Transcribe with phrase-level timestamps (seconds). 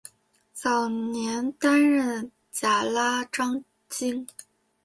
[0.51, 4.25] 早年担任甲喇章京。